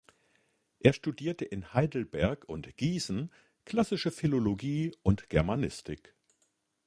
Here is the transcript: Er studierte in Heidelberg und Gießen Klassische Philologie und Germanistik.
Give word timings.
Er 0.79 0.93
studierte 0.93 1.45
in 1.45 1.75
Heidelberg 1.75 2.49
und 2.49 2.75
Gießen 2.75 3.31
Klassische 3.65 4.09
Philologie 4.09 4.95
und 5.03 5.29
Germanistik. 5.29 6.15